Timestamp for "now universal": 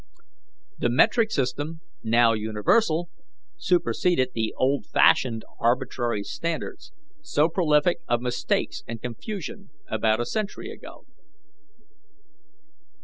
2.01-3.11